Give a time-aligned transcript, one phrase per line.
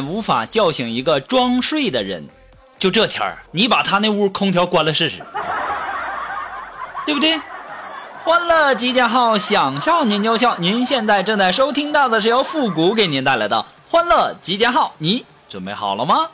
[0.00, 2.24] 无法叫醒一个装睡的人。
[2.78, 5.22] 就这天儿，你把他那屋空调关了试试，
[7.06, 7.40] 对不对？
[8.24, 10.56] 欢乐集结号，想笑您就笑。
[10.58, 16.28] 您现在正在收听到的是由复古给您带来的欢乐集结号，你准备好了吗？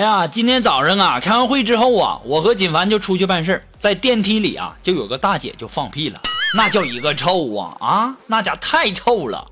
[0.00, 6.18] 哎呀，今天早上啊，开完会之后啊，我和锦凡就出去办事在电梯里啊，就有个大姐就放屁了，
[6.56, 9.46] 那叫一个臭啊啊，那家太臭了，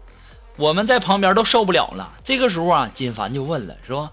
[0.57, 2.15] 我们在旁边都受不了了。
[2.25, 4.11] 这个时候啊，锦凡就问了，说：“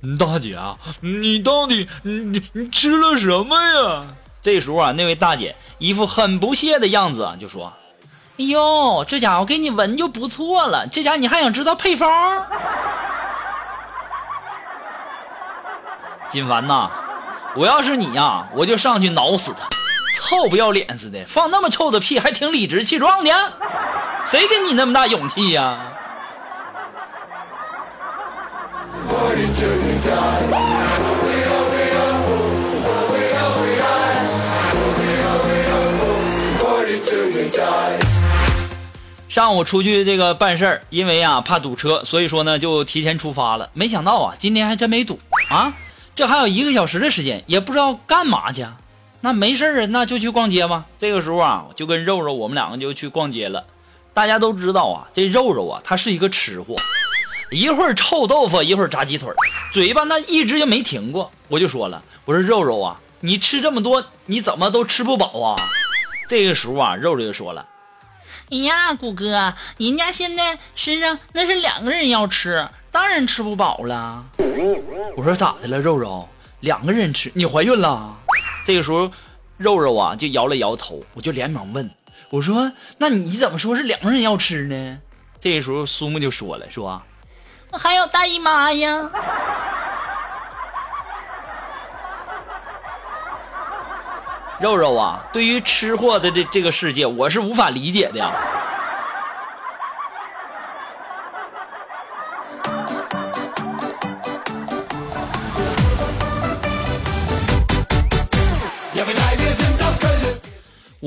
[0.00, 4.06] 嗯，大姐啊，你到底你你吃了什么呀？”
[4.40, 7.70] 这时候啊，那位大姐一副很不屑的样子啊，就说
[8.40, 12.08] ：“哎呦，这家伙给你闻就不错了，这家你还想知道配方？”
[16.32, 16.88] 金凡呐，
[17.54, 19.68] 我要是你呀，我就上去挠死他！
[20.14, 23.30] 臭不要脸似的，放那么臭的屁，还挺理直气壮的，
[24.24, 25.78] 谁给你那么大勇气呀？
[39.28, 43.68] 上午出去这个办事儿，因为啊怕堵车，所以说呢就提前出发了。
[43.74, 45.18] 没想到啊，今天还真没堵
[45.50, 45.72] 啊！
[46.14, 48.66] 这还有一个小时的时间，也不知道干嘛去。
[49.22, 50.84] 那没事啊，那就去逛街吧。
[50.98, 53.64] 这个时候啊，就跟肉肉我们两个就去逛街了。
[54.12, 56.74] 大家都知道啊，这肉肉啊，他是一个吃货，
[57.50, 59.32] 一会儿臭豆腐，一会儿炸鸡腿，
[59.72, 61.30] 嘴巴那一直就没停过。
[61.48, 65.56] 我就说了，我说肉肉啊，你吃这么多，你怎么都吃不饱啊？
[66.28, 67.66] 这个时候啊，肉肉就说了
[68.50, 74.24] ：“哎呀，谷哥，人家现在身上那是两个人要吃。”当然吃不饱了。
[75.16, 76.28] 我说咋的了，肉肉？
[76.60, 78.14] 两个人吃，你怀孕了？
[78.64, 79.10] 这个时候，
[79.56, 81.02] 肉肉啊就摇了摇头。
[81.14, 81.90] 我就连忙问，
[82.28, 84.98] 我说那你怎么说是两个人要吃呢？
[85.40, 87.02] 这个时候，苏木就说了，说
[87.70, 89.10] 我还有大姨妈呀。
[94.60, 98.30] 肉肉啊，对于吃货的这这个世界，我是无法理解的呀。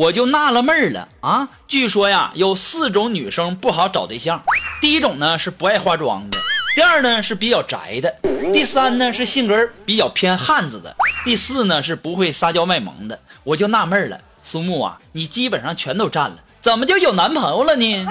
[0.05, 1.47] 我就纳了闷儿了啊！
[1.67, 4.39] 据说呀，有四种女生不好找对象。
[4.79, 6.37] 第一种呢是不爱化妆的，
[6.75, 8.15] 第二呢是比较宅的，
[8.53, 13.19] 第三呢是性格比较偏汉子的，第四呢是不会撒娇卖萌的。
[13.43, 18.05] 我就纳闷了，苏木啊，你基本上全都占了，怎么就有男朋友了呢？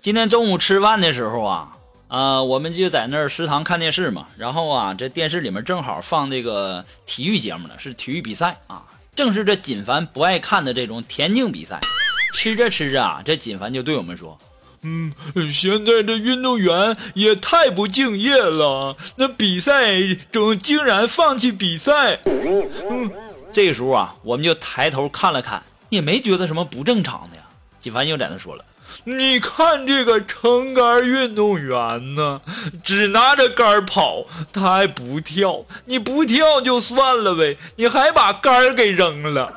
[0.00, 1.68] 今天中午吃饭的时候啊，
[2.08, 4.26] 呃，我们就在那儿食堂看电视嘛。
[4.36, 8.84] 然后啊，这电视里面正好放这个体育节目呢，是体育比赛啊，
[9.14, 11.80] 正是这锦凡不爱看的这种田径比赛。
[12.34, 14.38] 吃着吃着啊，这锦凡就对我们说
[14.82, 15.10] ：“嗯，
[15.50, 23.10] 现在这运动员也太不敬业了，那比赛中竟然放弃比赛。”嗯，
[23.52, 27.42] 这时候啊，我们就抬头看了看，也没觉得什么不正常的呀。
[27.80, 28.64] 锦凡又在那说了。
[29.04, 32.40] 你看这个撑杆运动员呢，
[32.82, 35.64] 只拿着杆跑，他还不跳。
[35.84, 39.52] 你不跳就算了呗，你还把杆给扔了。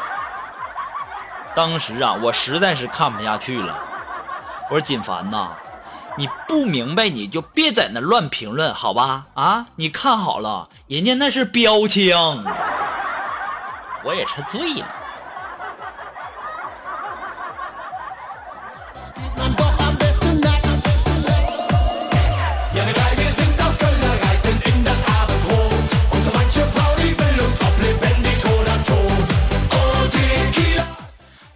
[1.54, 3.78] 当时啊，我实在是看不下去了。
[4.68, 5.50] 我说锦凡呐，
[6.16, 9.26] 你不明白你就别在那乱评论，好吧？
[9.34, 12.44] 啊，你看好了，人家那是标枪。
[14.02, 14.86] 我也是醉了。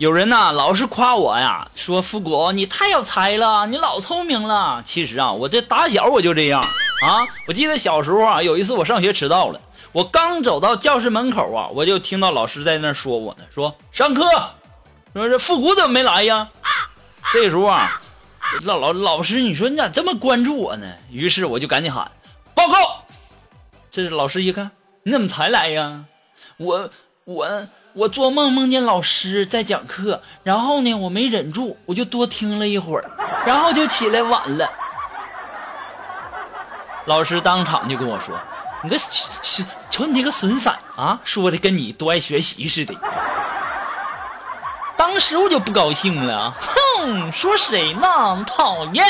[0.04, 4.82] 有人呐，老是夸我呀，说复古你太有才了，你老聪明了。
[4.84, 7.24] 其实啊，我这打小我就这样啊。
[7.48, 9.58] 我记得小时候啊，有一次我上学迟到了，
[9.92, 14.22] 我刚走到教室门口啊，我就听到老师在那说我呢，说上课，
[15.14, 16.50] 说这复古怎么没来呀？
[17.32, 17.98] 这时候啊，
[18.64, 20.86] 老老老师，你说你咋这么关注我呢？
[21.10, 22.12] 于是我就赶紧喊
[22.54, 22.74] 报告。
[23.90, 24.70] 这老师一看，
[25.04, 26.04] 你怎么才来呀？
[26.58, 26.90] 我
[27.24, 33.04] 我我做梦梦见老师在讲课，然后呢，我没忍住，我就多听了一会儿，
[33.46, 34.68] 然后就起来晚了。
[37.04, 38.36] 老师当场就跟我说
[38.82, 42.92] ：“你个是瞅你那个损色啊，说的跟你多爱学习似的。”
[44.98, 48.44] 当时我就不高兴了，哼，说谁呢？
[48.44, 49.06] 讨厌！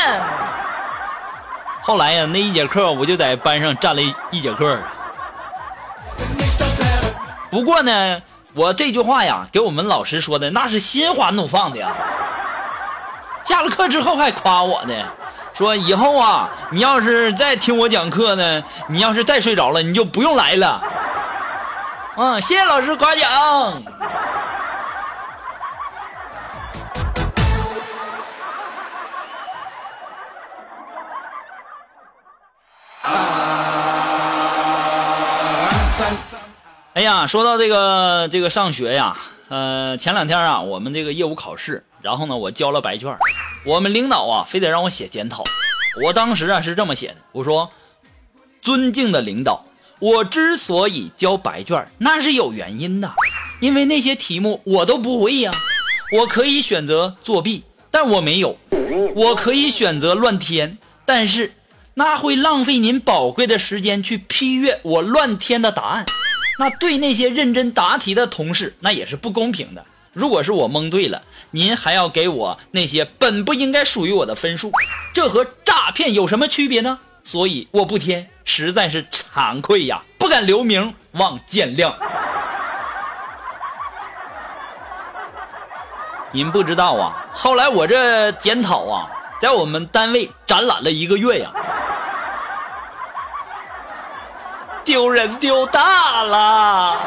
[1.81, 4.79] 后来呀，那一节课我就在班上站了一节课。
[7.51, 8.21] 不过呢，
[8.55, 11.93] 我这句话呀，给我们老师说的那是心花怒放的呀。
[13.45, 14.95] 下了课之后还夸我呢，
[15.55, 20.81] 说以后啊，你要是再听我讲课呢，你要是再睡着了，你就不用来了。
[22.17, 23.83] 嗯，谢谢老师夸奖。
[36.95, 39.17] 哎呀，说到这个这个上学呀，
[39.49, 43.13] 呃，前两天啊，我们这个业务考试，然后呢，我交了白卷，
[43.67, 45.43] 我们领导啊，非得让我写检讨。
[46.05, 47.69] 我当时啊是这么写的，我说
[48.63, 49.65] ：“尊敬的领导，
[49.99, 53.13] 我之所以交白卷，那是有原因的，
[53.59, 55.51] 因为那些题目我都不会呀。
[56.13, 58.57] 我可以选择作弊，但我没有；
[59.17, 61.55] 我可以选择乱填，但是
[61.95, 66.07] 那会浪费您宝贵的时间去批阅我乱填的答案。”
[66.59, 69.85] 那对那些认真答题的同事，那也是不公平的。
[70.13, 74.71] 如果是我蒙对了，您还要给我那些本不应该属于我的分数，
[75.13, 76.99] 这和诈骗有什么区别呢？
[77.25, 81.93] 所以我不填，实在是惭愧呀，不敢留名，望见谅。
[86.31, 89.11] 您不知道啊，后来我这检讨啊，
[89.41, 91.53] 在我们单位展览了一个月呀。
[94.85, 97.01] 丢人丢大了！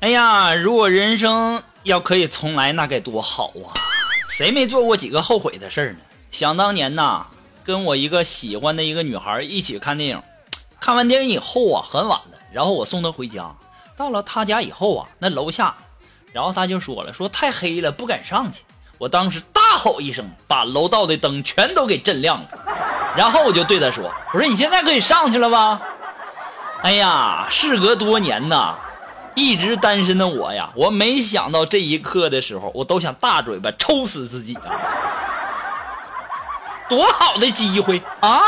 [0.00, 3.74] 哎呀，如果人生要可以重来，那该多好啊！
[4.28, 5.98] 谁没做过几个后悔的事儿呢？
[6.30, 7.26] 想当年呐。
[7.64, 10.22] 跟我一个喜欢的一个女孩一起看电影，
[10.80, 13.50] 看完电影以后啊，很晚了，然后我送她回家。
[13.96, 15.74] 到了她家以后啊，那楼下，
[16.32, 18.62] 然后她就说了，说太黑了，不敢上去。
[18.98, 22.48] 我当时大吼一声，把楼道的灯全都给震亮了，
[23.16, 25.80] 然后我就对她说，我说你现在可以上去了吧？
[26.82, 28.76] 哎呀，事隔多年呐，
[29.36, 34.70] 一直单身的我呀，我没想到这一刻的时候，我都想大嘴巴抽死自己啊！
[36.92, 38.42] 多好的机会啊！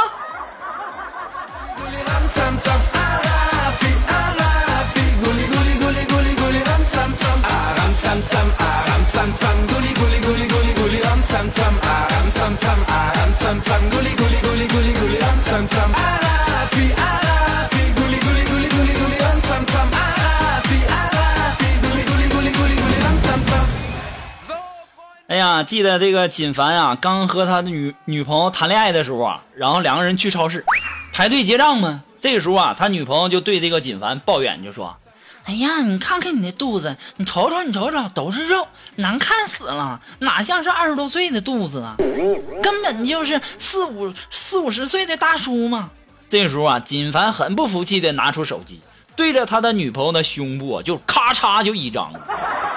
[25.45, 30.65] 呀，记得这个锦凡啊，刚和他的女女朋友谈恋爱的时候啊，然后两个人去超市
[31.13, 32.03] 排队结账嘛。
[32.19, 34.97] 这个时候啊，他女朋友就对这个锦凡抱怨，就说
[35.45, 41.97] ：“哎呀，你看看你那肚子，你瞅瞅，你瞅瞅，都是肉，难看死了，哪像是二十多岁的肚子啊？
[42.63, 45.91] 根本就是四五四五十岁的大叔嘛。”
[46.31, 48.81] 这时候啊，锦凡很不服气的拿出手机，
[49.15, 52.11] 对着他的女朋友的胸部就咔嚓就一张，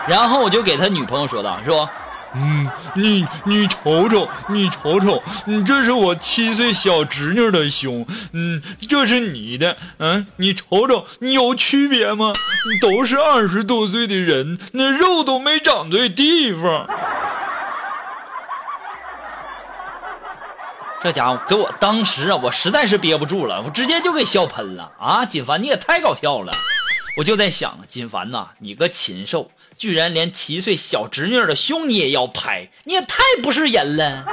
[0.07, 1.89] 然后我就给他女朋友说道：“说。”
[2.39, 12.31] 嗯，你你瞅瞅，你瞅瞅，你这是我七岁小侄女的胸，嗯，这是你的，嗯，你瞅瞅，你有区别吗？
[12.79, 16.87] 都是二十多岁的人，那肉都没长对地方。
[21.01, 25.25] 这家伙给我当时啊，我实在是憋不住了，我直接就给笑喷了啊！
[25.25, 26.51] 锦凡你也太搞笑了，
[27.17, 29.49] 我就在想，金凡呐，你个禽兽！
[29.75, 34.23] 居然连七岁小侄女的胸你也要拍，你也太不是人了！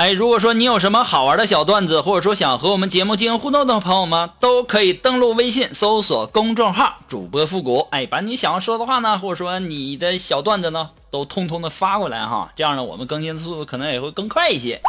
[0.00, 14.80] 哎，如果说你有什么好玩的小段子，或者说想和我们节目进行互动的朋友们，都可以登录微信搜索公众号“主播复古”，哎，把你想要说的话呢，或者说你的小段子呢，都通通的发过来哈，这样呢，我们更新的速度可能也会更快一些。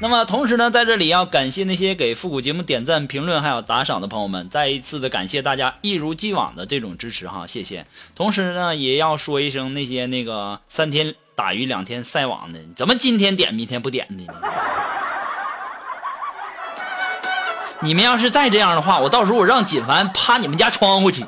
[0.00, 7.84] 那么同时呢，在这里要感谢那些给复古节目点赞、评论还有打赏的朋友们，再一次的感谢大家一如既往的这种支持哈，谢谢。
[8.14, 11.16] 同时呢，也要说一声那些那个三天。
[11.34, 14.32] 打鱼两天晒网的，怎么今天点明天不点的呢？
[17.82, 21.24] 你们要是再这样的话，我到时候我让锦凡趴你们家窗户去。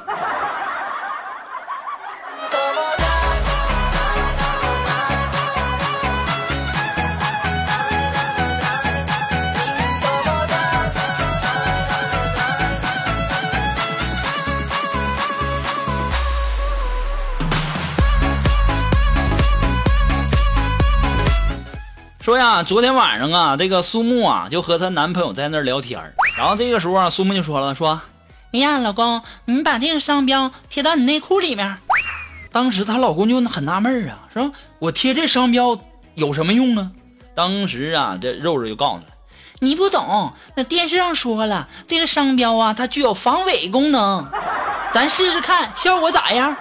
[22.65, 26.01] 昨天晚上啊，这个苏木啊就和她男朋友在那儿聊天
[26.39, 28.01] 然后这个时候啊，苏木就说了，说，
[28.53, 31.77] 哎呀，老公，你把这个商标贴到你内裤里面。
[32.53, 35.77] 当时她老公就很纳闷啊，说我贴这商标
[36.15, 36.91] 有什么用啊？
[37.35, 44.27] 当时啊，这肉肉就告诉他，你不懂，那电视上说了，这个商标啊，它具有防伪功能，
[44.93, 46.55] 咱试试看效果咋样？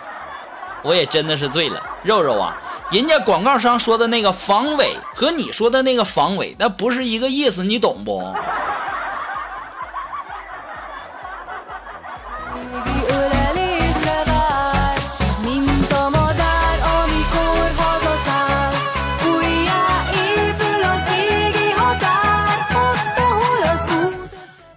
[0.83, 2.57] 我也真的是醉了，肉肉啊。
[2.91, 8.33] 人家广告商说的那个防伪和你说的那个防伪，那不是一个意思，你懂不？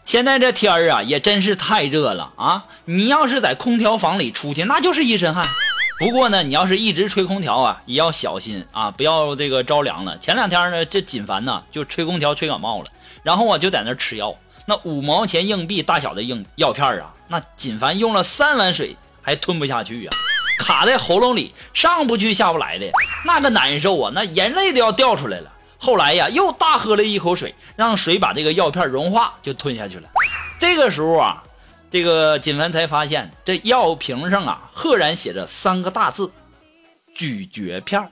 [0.04, 2.66] 现在这天儿啊，也真是太热了啊！
[2.84, 5.44] 你要是在空调房里出去，那就是一身汗。
[5.96, 10.18] 不过呢，你要是一直吹空调啊，也要小心啊，不要这个着凉了。
[10.18, 12.86] 前两天呢，这锦凡呢就吹空调吹感冒了，
[13.22, 14.34] 然后我就在那吃药。
[14.66, 20.10] 那五毛钱硬币大小的硬药片啊，那锦凡用了三碗水还吞不下去啊，
[20.58, 22.90] 卡在喉咙里上不去下不来的，
[23.24, 25.52] 那个难受啊，那眼泪都要掉出来了。
[25.78, 30.08] 后来呀，又大喝了一口水，让水把这个药片融化，就吞下去了。
[30.58, 31.43] 这个时候啊。
[31.94, 36.28] 这个锦凡才发现，这药瓶上啊，赫然写着三个大字：
[37.14, 38.10] 咀嚼片。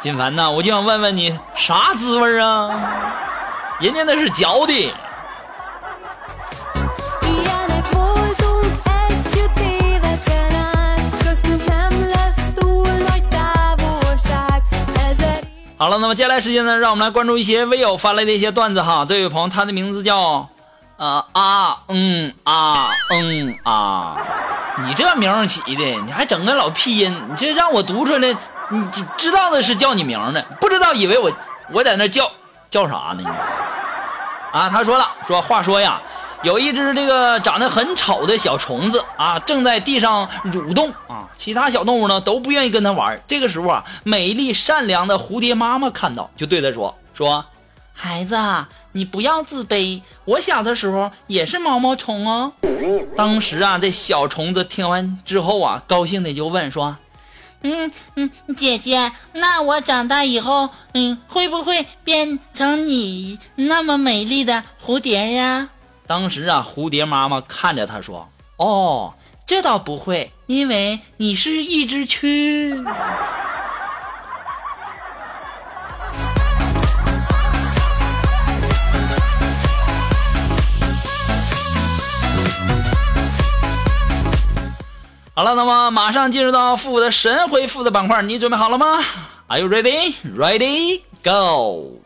[0.00, 3.14] 锦凡呐，我就想问问你，啥滋味啊？
[3.78, 4.92] 人家那是嚼的。
[15.86, 19.06] 好了，那么接下来时间呢，让我们来关注一些微友发来的一些段子哈。
[19.08, 20.48] 这位朋友，他的名字叫，
[20.96, 22.74] 呃啊嗯啊
[23.12, 24.16] 嗯啊，
[24.84, 28.36] 你这名起的，你还整个老拼音，你这让我读出来，
[28.68, 28.84] 你
[29.16, 31.30] 知道的是叫你名呢，不知道以为我
[31.70, 32.32] 我在那叫
[32.68, 33.22] 叫啥呢？
[34.50, 36.02] 啊，他说了，说话说呀。
[36.46, 43.20] 有一只这个长得很丑的小虫子啊，正在地上蠕动啊，其他小动物呢都不愿意跟它玩。
[43.26, 47.44] 这个时候啊，美丽善良的蝴蝶妈妈看到，就对它说：“说，
[47.92, 48.36] 孩子，
[48.92, 52.52] 你不要自卑，我小的时候也是毛毛虫哦。”
[53.16, 56.96] 当时啊，这小虫子听完之后啊，高兴的就问说
[57.62, 65.70] ：“嗯嗯，姐姐，那我长大以后，嗯，会不会变成你那么美丽的蝴蝶啊？”
[66.06, 72.84] 当时啊，蝴蝶妈妈看着他说：“哦，这倒不会，因为你是一只蛆。
[85.34, 89.04] ”好了，那么马上进入到复古的神回复的板块，你准备好了吗
[89.48, 90.14] ？Are you ready?
[90.24, 91.02] Ready?
[91.22, 92.05] Go!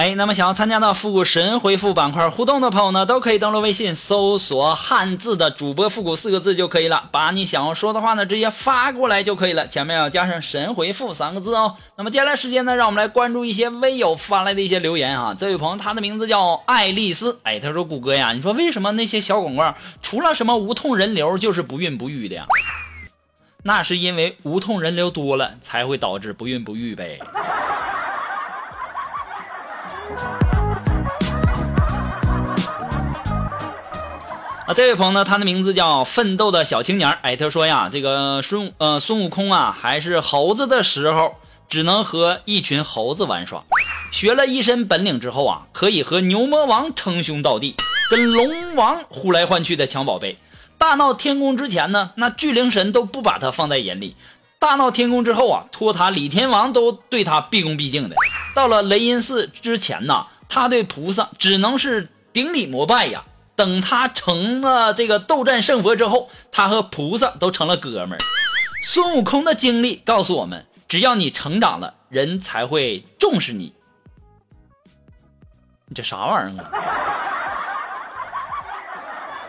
[0.00, 11.76] 哎，那么想要参加到复古神回复板块互动的朋友呢，都可以登录微信搜索汉字的主播复古四个字就可以了，把你想要说的话呢直接发过来就可以了，前面要加上神回复三个字哦。
[11.98, 15.36] 那么接下来时间呢，让我们来关注一些微友发来的一些留言啊。
[15.38, 22.46] 这位朋友他的名字叫爱丽丝，哎，他说谷歌呀，你说为什么那些小广告除了什么无痛人流就是不孕不育的呀？
[23.64, 27.18] 那是因为无痛人流多了，才会导致不孕不育呗。
[34.66, 41.34] 啊，这位朋友呢，他的名字叫奋斗的小青年哎，他说呀，这个孙呃孙悟空啊，还是猴子的时候，
[41.68, 43.64] 只能和一群猴子玩耍，
[44.12, 47.74] 学了一身本领之后啊，可以和牛魔王称兄道弟，
[48.10, 50.38] 跟龙王呼来唤去的抢宝贝。
[50.78, 54.14] 大闹天宫之前呢，那巨灵神都不把他放在眼里；
[54.60, 58.14] 大闹天宫之后啊，托塔李天王都对他毕恭毕敬的。
[58.54, 63.24] 到了雷音寺之前呢，他对菩萨只能是顶礼膜拜呀。
[63.56, 68.18] 等他成了这个斗战胜佛之后，他和菩萨都成了哥们儿。
[68.84, 73.74] 孙悟空的经历告诉我们，只要你成长了，人才会重视你。
[75.86, 76.70] 你这啥玩意儿啊？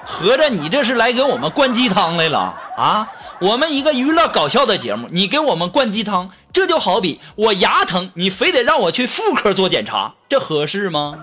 [0.05, 3.07] 合着你这是来给我们灌鸡汤来了啊？
[3.39, 11.19] 我们一个娱乐搞笑的节目，你给我们灌鸡汤，这就好比我牙疼，你非得让我去妇科做检查，这合适吗？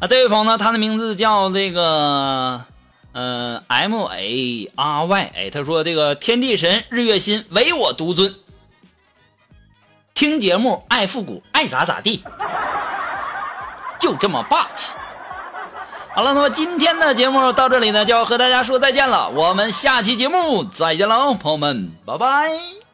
[0.00, 2.64] 啊，这位朋友呢，他的名字叫这个，
[3.12, 8.34] 呃，M A R Y，哎，他说这个天地神日月星唯我独尊，
[10.14, 12.24] 听节目爱复古爱咋咋地，
[13.98, 14.94] 就这么霸气。
[16.14, 22.91] 好了，那么今天的节目到这里呢，就要和大家说再见了，我们下期节目再见喽，朋友们，拜拜。